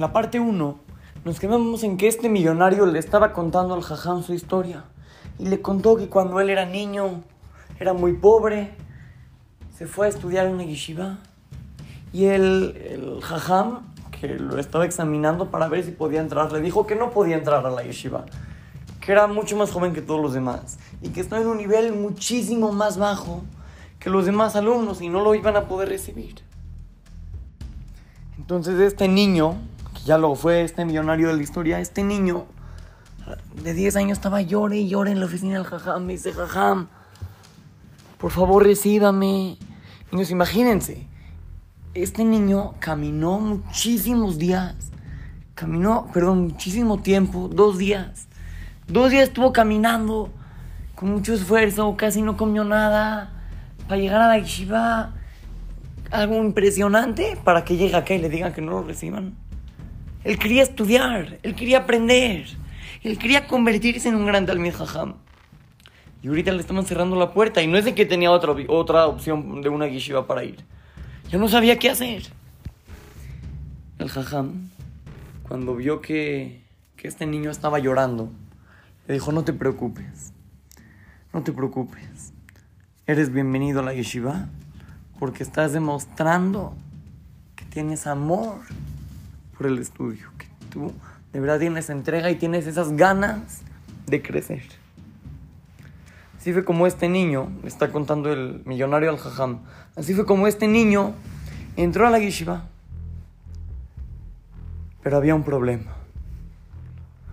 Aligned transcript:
la 0.00 0.14
parte 0.14 0.40
1 0.40 0.78
nos 1.26 1.38
quedamos 1.38 1.84
en 1.84 1.98
que 1.98 2.08
este 2.08 2.30
millonario 2.30 2.86
le 2.86 2.98
estaba 2.98 3.34
contando 3.34 3.74
al 3.74 3.82
jajam 3.82 4.22
su 4.22 4.32
historia. 4.32 4.84
Y 5.38 5.46
le 5.46 5.60
contó 5.60 5.96
que 5.96 6.08
cuando 6.08 6.40
él 6.40 6.48
era 6.48 6.64
niño, 6.64 7.22
era 7.78 7.92
muy 7.92 8.14
pobre, 8.14 8.72
se 9.76 9.86
fue 9.86 10.06
a 10.06 10.08
estudiar 10.08 10.46
en 10.46 10.54
una 10.54 10.64
yeshiva. 10.64 11.18
Y 12.14 12.24
el, 12.24 12.76
el 12.76 13.20
jajam, 13.20 13.80
que 14.10 14.28
lo 14.28 14.58
estaba 14.58 14.86
examinando 14.86 15.50
para 15.50 15.68
ver 15.68 15.84
si 15.84 15.90
podía 15.90 16.20
entrar, 16.20 16.50
le 16.50 16.62
dijo 16.62 16.86
que 16.86 16.96
no 16.96 17.10
podía 17.10 17.36
entrar 17.36 17.66
a 17.66 17.70
la 17.70 17.82
yeshiva. 17.82 18.24
Que 19.02 19.12
era 19.12 19.26
mucho 19.26 19.54
más 19.58 19.70
joven 19.70 19.92
que 19.92 20.00
todos 20.00 20.22
los 20.22 20.32
demás. 20.32 20.78
Y 21.02 21.10
que 21.10 21.20
estaba 21.20 21.42
en 21.42 21.48
un 21.48 21.58
nivel 21.58 21.92
muchísimo 21.92 22.72
más 22.72 22.96
bajo 22.96 23.42
que 23.98 24.08
los 24.08 24.24
demás 24.24 24.56
alumnos 24.56 25.02
y 25.02 25.10
no 25.10 25.22
lo 25.22 25.34
iban 25.34 25.56
a 25.56 25.68
poder 25.68 25.90
recibir. 25.90 26.36
Entonces 28.38 28.80
este 28.80 29.06
niño, 29.06 29.56
ya 30.04 30.18
lo 30.18 30.34
fue 30.34 30.62
este 30.62 30.84
millonario 30.84 31.28
de 31.28 31.34
la 31.34 31.42
historia, 31.42 31.80
este 31.80 32.02
niño 32.02 32.46
de 33.62 33.74
10 33.74 33.96
años 33.96 34.18
estaba 34.18 34.40
llore 34.42 34.78
y 34.78 34.88
llore 34.88 35.10
en 35.10 35.20
la 35.20 35.26
oficina 35.26 35.54
del 35.54 35.64
jajam. 35.64 36.04
Me 36.04 36.14
dice, 36.14 36.32
jajam, 36.32 36.88
por 38.18 38.30
favor 38.30 38.64
recíbame. 38.64 39.58
Niños, 40.10 40.30
imagínense, 40.30 41.06
este 41.94 42.24
niño 42.24 42.74
caminó 42.80 43.38
muchísimos 43.38 44.38
días. 44.38 44.74
Caminó, 45.54 46.08
perdón, 46.12 46.44
muchísimo 46.44 47.00
tiempo, 47.00 47.48
dos 47.48 47.78
días. 47.78 48.28
Dos 48.88 49.10
días 49.10 49.24
estuvo 49.24 49.52
caminando 49.52 50.30
con 50.94 51.10
mucho 51.10 51.34
esfuerzo, 51.34 51.94
casi 51.96 52.22
no 52.22 52.36
comió 52.36 52.64
nada. 52.64 53.32
Para 53.86 54.00
llegar 54.00 54.20
a 54.20 54.28
la 54.28 54.38
yeshiva, 54.38 55.12
algo 56.10 56.36
impresionante 56.36 57.36
para 57.44 57.64
que 57.64 57.76
llegue 57.76 57.96
acá 57.96 58.14
y 58.14 58.18
le 58.18 58.28
digan 58.28 58.52
que 58.52 58.60
no 58.60 58.72
lo 58.72 58.82
reciban. 58.82 59.34
Él 60.24 60.38
quería 60.38 60.62
estudiar, 60.62 61.38
él 61.42 61.54
quería 61.54 61.78
aprender, 61.78 62.46
él 63.02 63.18
quería 63.18 63.46
convertirse 63.46 64.08
en 64.08 64.16
un 64.16 64.26
gran 64.26 64.44
Talmid 64.44 64.74
Jajam. 64.74 65.14
Y 66.22 66.28
ahorita 66.28 66.52
le 66.52 66.60
estamos 66.60 66.86
cerrando 66.86 67.16
la 67.16 67.32
puerta 67.32 67.62
y 67.62 67.66
no 67.66 67.78
es 67.78 67.86
de 67.86 67.94
que 67.94 68.04
tenía 68.04 68.30
otra, 68.30 68.54
otra 68.68 69.06
opción 69.06 69.62
de 69.62 69.70
una 69.70 69.88
yeshiva 69.88 70.26
para 70.26 70.44
ir. 70.44 70.58
Ya 71.30 71.38
no 71.38 71.48
sabía 71.48 71.78
qué 71.78 71.88
hacer. 71.88 72.24
El 73.98 74.10
Jajam, 74.10 74.68
cuando 75.48 75.74
vio 75.74 76.02
que, 76.02 76.62
que 76.96 77.08
este 77.08 77.24
niño 77.24 77.50
estaba 77.50 77.78
llorando, 77.78 78.30
le 79.08 79.14
dijo, 79.14 79.32
no 79.32 79.44
te 79.44 79.54
preocupes, 79.54 80.34
no 81.32 81.42
te 81.42 81.52
preocupes. 81.52 82.34
Eres 83.06 83.32
bienvenido 83.32 83.80
a 83.80 83.82
la 83.82 83.94
yeshiva 83.94 84.48
porque 85.18 85.42
estás 85.42 85.72
demostrando 85.72 86.74
que 87.56 87.64
tienes 87.64 88.06
amor 88.06 88.60
por 89.60 89.66
el 89.66 89.78
estudio, 89.78 90.26
que 90.38 90.46
tú 90.70 90.90
de 91.34 91.38
verdad 91.38 91.58
tienes 91.58 91.90
entrega 91.90 92.30
y 92.30 92.36
tienes 92.36 92.66
esas 92.66 92.92
ganas 92.92 93.60
de 94.06 94.22
crecer. 94.22 94.62
Así 96.38 96.54
fue 96.54 96.64
como 96.64 96.86
este 96.86 97.10
niño, 97.10 97.52
le 97.60 97.68
está 97.68 97.92
contando 97.92 98.32
el 98.32 98.62
millonario 98.64 99.10
al 99.10 99.18
jajam, 99.18 99.58
así 99.96 100.14
fue 100.14 100.24
como 100.24 100.46
este 100.46 100.66
niño 100.66 101.12
entró 101.76 102.06
a 102.06 102.10
la 102.10 102.18
yeshiva. 102.18 102.68
Pero 105.02 105.18
había 105.18 105.34
un 105.34 105.44
problema. 105.44 105.92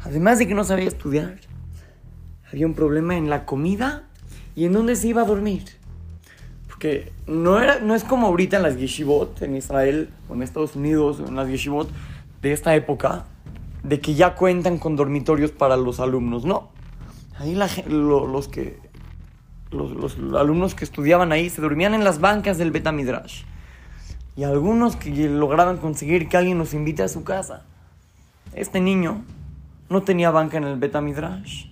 Además 0.00 0.40
de 0.40 0.48
que 0.48 0.54
no 0.54 0.64
sabía 0.64 0.88
estudiar, 0.88 1.38
había 2.52 2.66
un 2.66 2.74
problema 2.74 3.16
en 3.16 3.30
la 3.30 3.46
comida 3.46 4.08
y 4.56 4.64
en 4.64 4.72
dónde 4.72 4.96
se 4.96 5.06
iba 5.06 5.22
a 5.22 5.24
dormir. 5.24 5.77
Porque 6.78 7.10
no, 7.26 7.60
era, 7.60 7.80
no 7.80 7.96
es 7.96 8.04
como 8.04 8.28
ahorita 8.28 8.58
en 8.58 8.62
las 8.62 8.78
yeshivot, 8.78 9.42
en 9.42 9.56
Israel 9.56 10.10
o 10.28 10.34
en 10.34 10.44
Estados 10.44 10.76
Unidos, 10.76 11.18
en 11.18 11.34
las 11.34 11.48
yeshivot 11.48 11.90
de 12.40 12.52
esta 12.52 12.76
época, 12.76 13.24
de 13.82 13.98
que 13.98 14.14
ya 14.14 14.36
cuentan 14.36 14.78
con 14.78 14.94
dormitorios 14.94 15.50
para 15.50 15.76
los 15.76 15.98
alumnos. 15.98 16.44
No. 16.44 16.68
Ahí 17.36 17.56
los 17.88 18.46
que 18.46 18.78
los, 19.72 19.90
los, 19.90 20.16
alumnos 20.38 20.76
que 20.76 20.84
estudiaban 20.84 21.32
ahí 21.32 21.50
se 21.50 21.60
dormían 21.60 21.94
en 21.94 22.04
las 22.04 22.20
bancas 22.20 22.58
del 22.58 22.70
Betamidrash. 22.70 23.42
Y 24.36 24.44
algunos 24.44 24.94
que 24.94 25.10
lograban 25.28 25.78
conseguir 25.78 26.28
que 26.28 26.36
alguien 26.36 26.58
los 26.58 26.74
invite 26.74 27.02
a 27.02 27.08
su 27.08 27.24
casa. 27.24 27.64
Este 28.54 28.80
niño 28.80 29.24
no 29.90 30.04
tenía 30.04 30.30
banca 30.30 30.58
en 30.58 30.62
el 30.62 30.78
Betamidrash. 30.78 31.66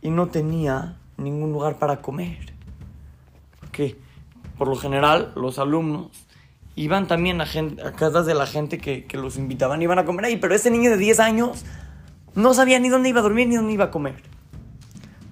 Y 0.00 0.08
no 0.08 0.28
tenía 0.28 0.96
ningún 1.18 1.52
lugar 1.52 1.78
para 1.78 2.00
comer. 2.00 2.55
Porque 3.76 3.96
por 4.56 4.68
lo 4.68 4.76
general 4.76 5.32
los 5.36 5.58
alumnos 5.58 6.08
iban 6.76 7.06
también 7.06 7.42
a, 7.42 7.44
casas 7.44 8.24
de 8.24 8.34
la 8.34 8.46
gente 8.46 8.78
que, 8.78 9.04
que 9.04 9.18
los 9.18 9.36
invitaban 9.36 9.82
iban 9.82 9.98
a 9.98 10.06
comer 10.06 10.24
ahí. 10.24 10.38
Pero 10.38 10.54
ese 10.54 10.70
niño 10.70 10.90
de 10.90 10.96
10 10.96 11.20
años 11.20 11.66
no 12.34 12.54
sabía 12.54 12.80
ni 12.80 12.88
dónde 12.88 13.10
iba 13.10 13.20
a 13.20 13.22
dormir 13.22 13.48
ni 13.48 13.56
dónde 13.56 13.74
iba 13.74 13.84
a 13.84 13.90
comer. 13.90 14.22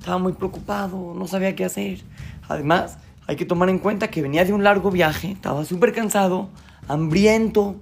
Estaba 0.00 0.18
muy 0.18 0.32
preocupado, 0.32 1.14
no 1.16 1.28
sabía 1.28 1.54
qué 1.54 1.64
hacer. 1.64 2.00
Además, 2.48 2.98
hay 3.28 3.36
que 3.36 3.44
tomar 3.44 3.68
en 3.68 3.78
cuenta 3.78 4.10
que 4.10 4.22
venía 4.22 4.44
de 4.44 4.52
un 4.52 4.64
largo 4.64 4.90
viaje, 4.90 5.30
estaba 5.30 5.64
súper 5.64 5.92
cansado, 5.92 6.48
hambriento. 6.88 7.76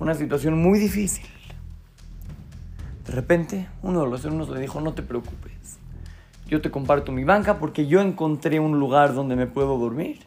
Una 0.00 0.14
situación 0.14 0.56
muy 0.56 0.78
difícil. 0.78 1.26
De 3.06 3.12
repente, 3.12 3.68
uno 3.82 4.04
de 4.04 4.10
los 4.10 4.24
alumnos 4.24 4.48
le 4.48 4.60
dijo, 4.60 4.80
no 4.80 4.94
te 4.94 5.02
preocupes. 5.02 5.83
Yo 6.46 6.60
te 6.60 6.70
comparto 6.70 7.12
mi 7.12 7.24
banca 7.24 7.58
porque 7.58 7.86
yo 7.86 8.00
encontré 8.00 8.60
un 8.60 8.78
lugar 8.78 9.14
donde 9.14 9.36
me 9.36 9.46
puedo 9.46 9.78
dormir. 9.78 10.20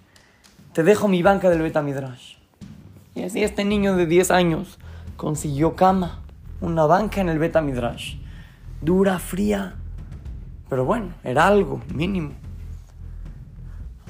Te 0.73 0.83
dejo 0.83 1.07
mi 1.07 1.21
banca 1.21 1.49
del 1.49 1.61
Betamidrash. 1.61 2.35
Y 3.15 3.23
así 3.23 3.43
este 3.43 3.65
niño 3.65 3.95
de 3.95 4.05
10 4.05 4.31
años 4.31 4.79
consiguió 5.15 5.75
cama, 5.75 6.21
una 6.61 6.85
banca 6.85 7.21
en 7.21 7.29
el 7.29 7.39
Betamidrash. 7.39 8.15
Dura, 8.81 9.19
fría, 9.19 9.75
pero 10.69 10.85
bueno, 10.85 11.13
era 11.23 11.47
algo 11.47 11.81
mínimo. 11.93 12.31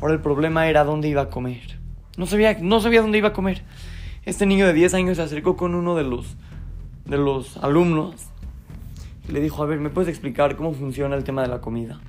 Ahora 0.02 0.14
el 0.14 0.22
problema 0.22 0.68
era 0.68 0.84
dónde 0.84 1.08
iba 1.08 1.24
a 1.24 1.30
comer. 1.30 1.80
No 2.18 2.26
sabía, 2.26 2.58
no 2.60 2.80
sabía 2.80 3.02
dónde 3.02 3.18
iba 3.18 3.30
a 3.30 3.34
comer. 3.34 3.64
Este 4.26 4.46
niño 4.46 4.66
de 4.66 4.74
10 4.74 4.94
años 4.94 5.18
se 5.18 5.24
acercó 5.24 5.56
con 5.56 5.76
uno 5.76 5.96
de 5.96 6.04
los, 6.04 6.36
de 7.06 7.18
los 7.18 7.58
alumnos 7.58 8.16
le 9.28 9.42
dijo, 9.42 9.64
a 9.64 9.66
ver, 9.66 9.80
¿me 9.80 9.90
puedes 9.90 10.10
explicar 10.10 10.56
cómo 10.56 10.74
funciona 10.74 11.16
el 11.16 11.24
tema 11.24 11.42
de 11.42 11.48
la 11.48 11.60
comida? 11.60 12.00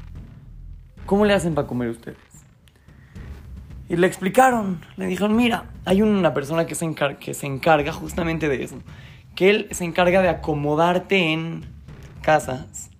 ¿Cómo 1.06 1.24
le 1.24 1.34
hacen 1.34 1.54
para 1.54 1.66
comer 1.66 1.90
ustedes? 1.90 2.16
Y 3.88 3.96
le 3.96 4.06
explicaron, 4.06 4.80
le 4.96 5.06
dijeron, 5.06 5.34
mira, 5.34 5.64
hay 5.84 6.02
una 6.02 6.34
persona 6.34 6.66
que 6.66 6.74
se, 6.74 6.84
encarga, 6.84 7.92
justamente 7.92 8.48
de 8.48 8.62
eso, 8.62 8.76
que 9.34 9.50
él 9.50 9.68
se 9.70 9.84
encarga 9.84 10.20
de 10.20 10.28
acomodarte 10.28 11.32
en 11.32 11.64
casas. 12.22 12.90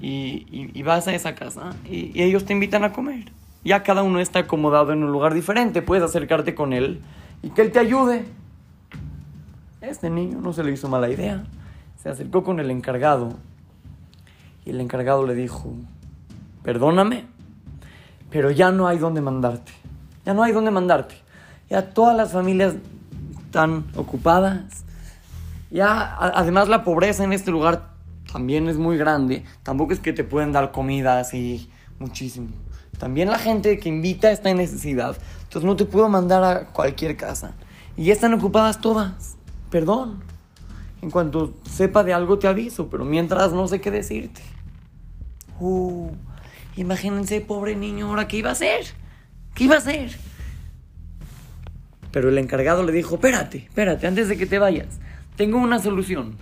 Y 0.00 0.82
vas 0.82 1.08
a 1.08 1.14
esa 1.14 1.34
casa 1.34 1.74
y, 1.84 2.16
y 2.16 2.22
ellos 2.22 2.44
te 2.44 2.52
invitan 2.52 2.84
a 2.84 2.92
comer. 2.92 3.32
Ya 3.64 3.82
cada 3.82 4.04
uno 4.04 4.20
está 4.20 4.40
acomodado 4.40 4.92
en 4.92 5.02
un 5.02 5.10
lugar 5.10 5.34
diferente, 5.34 5.82
puedes 5.82 6.04
acercarte 6.04 6.54
con 6.54 6.72
él 6.72 7.00
y 7.42 7.50
que 7.50 7.62
él 7.62 7.72
te 7.72 7.80
ayude. 7.80 8.24
Este 9.80 10.10
niño 10.10 10.40
no 10.40 10.52
se 10.52 10.62
le 10.62 10.72
hizo 10.72 10.88
mala 10.88 11.08
idea. 11.08 11.44
Se 12.08 12.12
acercó 12.12 12.42
con 12.42 12.58
el 12.58 12.70
encargado 12.70 13.34
y 14.64 14.70
el 14.70 14.80
encargado 14.80 15.26
le 15.26 15.34
dijo, 15.34 15.74
perdóname, 16.62 17.26
pero 18.30 18.50
ya 18.50 18.72
no 18.72 18.88
hay 18.88 18.96
dónde 18.96 19.20
mandarte. 19.20 19.72
Ya 20.24 20.32
no 20.32 20.42
hay 20.42 20.52
dónde 20.52 20.70
mandarte. 20.70 21.16
Ya 21.68 21.90
todas 21.90 22.16
las 22.16 22.32
familias 22.32 22.76
están 23.44 23.84
ocupadas. 23.94 24.86
Ya, 25.70 26.16
además 26.16 26.70
la 26.70 26.82
pobreza 26.82 27.24
en 27.24 27.34
este 27.34 27.50
lugar 27.50 27.90
también 28.32 28.70
es 28.70 28.78
muy 28.78 28.96
grande. 28.96 29.44
Tampoco 29.62 29.92
es 29.92 30.00
que 30.00 30.14
te 30.14 30.24
pueden 30.24 30.50
dar 30.50 30.72
comida 30.72 31.20
así 31.20 31.68
muchísimo. 31.98 32.48
También 32.98 33.28
la 33.28 33.38
gente 33.38 33.78
que 33.78 33.90
invita 33.90 34.30
está 34.30 34.48
en 34.48 34.56
necesidad. 34.56 35.14
Entonces 35.42 35.64
no 35.64 35.76
te 35.76 35.84
puedo 35.84 36.08
mandar 36.08 36.42
a 36.42 36.68
cualquier 36.68 37.18
casa. 37.18 37.52
Y 37.98 38.04
ya 38.04 38.14
están 38.14 38.32
ocupadas 38.32 38.80
todas. 38.80 39.36
Perdón. 39.70 40.37
En 41.00 41.10
cuanto 41.10 41.54
sepa 41.68 42.02
de 42.02 42.12
algo 42.12 42.38
te 42.38 42.48
aviso, 42.48 42.88
pero 42.88 43.04
mientras 43.04 43.52
no 43.52 43.68
sé 43.68 43.80
qué 43.80 43.90
decirte. 43.90 44.42
Uh, 45.60 46.10
imagínense, 46.76 47.40
pobre 47.40 47.76
niño, 47.76 48.08
ahora 48.08 48.28
qué 48.28 48.38
iba 48.38 48.50
a 48.50 48.52
hacer. 48.52 48.86
¿Qué 49.54 49.64
iba 49.64 49.76
a 49.76 49.78
hacer? 49.78 50.16
Pero 52.10 52.28
el 52.30 52.38
encargado 52.38 52.82
le 52.82 52.92
dijo, 52.92 53.16
espérate, 53.16 53.58
espérate, 53.58 54.06
antes 54.06 54.28
de 54.28 54.36
que 54.36 54.46
te 54.46 54.58
vayas. 54.58 54.98
Tengo 55.36 55.58
una 55.58 55.78
solución. 55.78 56.36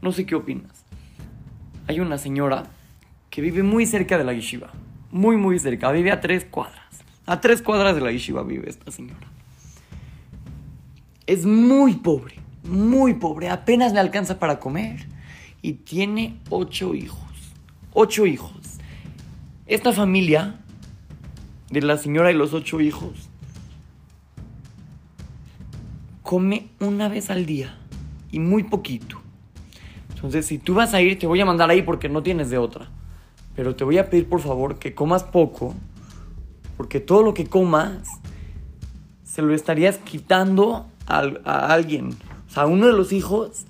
No 0.00 0.12
sé 0.12 0.24
qué 0.24 0.34
opinas. 0.34 0.84
Hay 1.86 2.00
una 2.00 2.18
señora 2.18 2.64
que 3.28 3.42
vive 3.42 3.62
muy 3.62 3.84
cerca 3.84 4.16
de 4.16 4.24
la 4.24 4.32
yeshiva. 4.32 4.70
Muy, 5.10 5.36
muy 5.36 5.58
cerca. 5.58 5.90
Vive 5.92 6.12
a 6.12 6.20
tres 6.20 6.44
cuadras. 6.44 7.04
A 7.26 7.40
tres 7.40 7.62
cuadras 7.62 7.94
de 7.94 8.00
la 8.00 8.10
yeshiva 8.10 8.42
vive 8.42 8.70
esta 8.70 8.90
señora. 8.90 9.28
Es 11.26 11.44
muy 11.44 11.94
pobre. 11.94 12.39
Muy 12.64 13.14
pobre. 13.14 13.48
Apenas 13.48 13.92
le 13.92 14.00
alcanza 14.00 14.38
para 14.38 14.60
comer. 14.60 15.06
Y 15.62 15.74
tiene 15.74 16.40
ocho 16.50 16.94
hijos. 16.94 17.20
Ocho 17.92 18.26
hijos. 18.26 18.78
Esta 19.66 19.92
familia 19.92 20.60
de 21.70 21.82
la 21.82 21.96
señora 21.96 22.30
y 22.30 22.34
los 22.34 22.52
ocho 22.54 22.80
hijos 22.80 23.30
come 26.22 26.68
una 26.78 27.08
vez 27.08 27.30
al 27.30 27.46
día 27.46 27.76
y 28.30 28.38
muy 28.38 28.62
poquito. 28.62 29.20
Entonces, 30.14 30.46
si 30.46 30.58
tú 30.58 30.74
vas 30.74 30.94
a 30.94 31.00
ir, 31.00 31.18
te 31.18 31.26
voy 31.26 31.40
a 31.40 31.44
mandar 31.44 31.70
ahí 31.70 31.82
porque 31.82 32.08
no 32.08 32.22
tienes 32.22 32.50
de 32.50 32.58
otra. 32.58 32.88
Pero 33.56 33.74
te 33.74 33.84
voy 33.84 33.98
a 33.98 34.08
pedir 34.08 34.28
por 34.28 34.40
favor 34.40 34.78
que 34.78 34.94
comas 34.94 35.24
poco, 35.24 35.74
porque 36.76 37.00
todo 37.00 37.22
lo 37.22 37.34
que 37.34 37.46
comas 37.46 38.08
se 39.24 39.42
lo 39.42 39.54
estarías 39.54 39.98
quitando 39.98 40.86
a, 41.06 41.24
a 41.44 41.72
alguien. 41.72 42.10
O 42.50 42.52
sea, 42.52 42.66
uno 42.66 42.88
de 42.88 42.92
los 42.92 43.12
hijos 43.12 43.64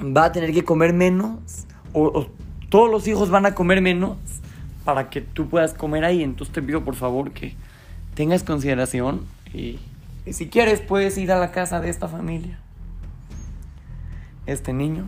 va 0.00 0.26
a 0.26 0.32
tener 0.32 0.52
que 0.52 0.62
comer 0.62 0.92
menos, 0.92 1.66
o, 1.92 2.28
todos 2.68 2.88
los 2.88 3.08
hijos 3.08 3.28
van 3.28 3.44
a 3.44 3.54
comer 3.56 3.80
menos 3.80 4.16
para 4.84 5.10
que 5.10 5.20
tú 5.20 5.48
puedas 5.48 5.74
comer 5.74 6.04
ahí. 6.04 6.22
Entonces 6.22 6.54
te 6.54 6.62
pido 6.62 6.84
por 6.84 6.94
favor 6.94 7.32
que 7.32 7.54
tengas 8.14 8.44
consideración 8.44 9.22
y, 9.52 9.80
y 10.24 10.32
si 10.32 10.48
quieres 10.48 10.80
puedes 10.80 11.18
ir 11.18 11.32
a 11.32 11.38
la 11.40 11.50
casa 11.50 11.80
de 11.80 11.90
esta 11.90 12.06
familia. 12.06 12.60
Este 14.46 14.72
niño, 14.72 15.04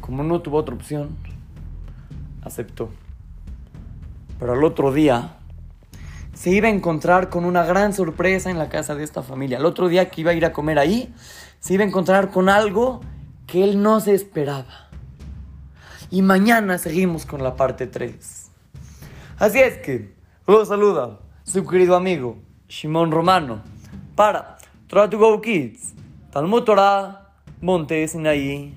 como 0.00 0.24
no 0.24 0.40
tuvo 0.40 0.58
otra 0.58 0.74
opción, 0.74 1.10
aceptó. 2.42 2.90
Pero 4.40 4.54
al 4.54 4.64
otro 4.64 4.92
día 4.92 5.37
se 6.38 6.50
iba 6.50 6.68
a 6.68 6.70
encontrar 6.70 7.30
con 7.30 7.44
una 7.44 7.64
gran 7.64 7.92
sorpresa 7.92 8.48
en 8.48 8.58
la 8.58 8.68
casa 8.68 8.94
de 8.94 9.02
esta 9.02 9.24
familia. 9.24 9.58
El 9.58 9.66
otro 9.66 9.88
día 9.88 10.08
que 10.08 10.20
iba 10.20 10.30
a 10.30 10.34
ir 10.34 10.44
a 10.44 10.52
comer 10.52 10.78
ahí, 10.78 11.12
se 11.58 11.74
iba 11.74 11.82
a 11.82 11.86
encontrar 11.88 12.30
con 12.30 12.48
algo 12.48 13.00
que 13.48 13.64
él 13.64 13.82
no 13.82 13.98
se 13.98 14.14
esperaba. 14.14 14.88
Y 16.12 16.22
mañana 16.22 16.78
seguimos 16.78 17.26
con 17.26 17.42
la 17.42 17.56
parte 17.56 17.88
3. 17.88 18.52
Así 19.40 19.58
es 19.58 19.78
que, 19.78 20.14
los 20.46 20.68
saluda 20.68 21.18
su 21.42 21.66
querido 21.66 21.96
amigo 21.96 22.38
Shimon 22.68 23.10
Romano 23.10 23.60
para 24.14 24.58
Try 24.86 25.10
to 25.10 25.18
Go 25.18 25.40
Kids, 25.40 25.92
Talmud 26.30 26.62
Torah, 26.62 27.32
Monte 27.60 28.06
Sinaí. 28.06 28.76